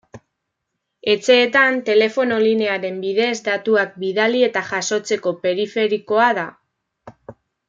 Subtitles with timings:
[1.13, 6.49] Etxeetan telefono linearen bidez datuak bidali eta jasotzeko periferikoa da.